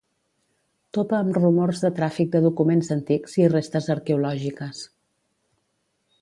Topa 0.97 1.17
amb 1.17 1.35
rumors 1.37 1.81
de 1.83 1.91
tràfic 1.99 2.31
de 2.37 2.41
documents 2.45 2.89
antics 2.97 3.37
i 3.43 3.47
restes 3.53 3.91
arqueològiques. 3.97 4.83